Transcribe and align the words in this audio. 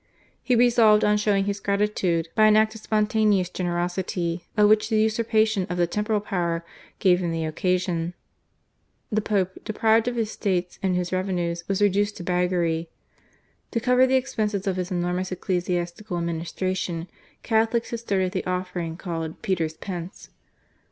He 0.41 0.55
resolved 0.55 1.03
on 1.05 1.17
showing 1.17 1.45
his 1.45 1.59
gratitude 1.59 2.29
by 2.33 2.47
an 2.47 2.55
act 2.55 2.73
of 2.73 2.81
spontaneous 2.81 3.51
generosity, 3.51 4.45
of 4.57 4.67
which 4.67 4.89
the 4.89 4.99
usurpation 4.99 5.67
of 5.69 5.77
the 5.77 5.85
temporal 5.85 6.21
power 6.21 6.65
gave 6.97 7.19
him 7.19 7.31
the 7.31 7.45
occasion. 7.45 8.15
The 9.11 9.21
Pope, 9.21 9.59
deprived 9.63 10.07
of 10.07 10.15
his 10.15 10.31
States 10.31 10.79
and 10.81 10.95
his 10.95 11.13
revenues, 11.13 11.63
was 11.67 11.83
reduced 11.83 12.17
to 12.17 12.23
beggary. 12.23 12.89
To 13.69 13.79
cover 13.79 14.07
the 14.07 14.15
expenses 14.15 14.65
of 14.65 14.75
his 14.77 14.89
enormous 14.89 15.31
ecclesiastical 15.31 16.17
administration. 16.17 17.07
Catholics 17.43 17.91
had 17.91 17.99
started 17.99 18.31
the 18.31 18.47
offering 18.47 18.97
called 18.97 19.43
Peter's 19.43 19.77
Pence. 19.77 20.31